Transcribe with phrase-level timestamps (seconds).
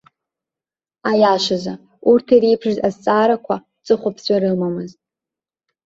[1.09, 1.73] Аиашазы,
[2.09, 3.55] урҭ иреиԥшыз азҵаарақәа
[3.85, 4.99] ҵыхәаԥҵәа рымамызт.